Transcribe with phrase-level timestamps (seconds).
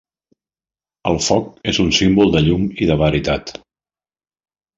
[1.11, 3.55] El foc és un símbol de llum i de veritat.